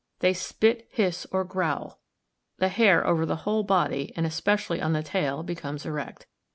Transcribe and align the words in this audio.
They 0.17 0.33
spit, 0.33 0.87
hiss, 0.91 1.27
or 1.31 1.43
growl. 1.43 1.99
The 2.57 2.69
hair 2.69 3.05
over 3.05 3.23
the 3.23 3.35
whole 3.45 3.61
body, 3.61 4.11
and 4.15 4.25
especially 4.25 4.81
on 4.81 4.93
the 4.93 5.03
tail, 5.03 5.43
becomes 5.43 5.85
erect. 5.85 6.25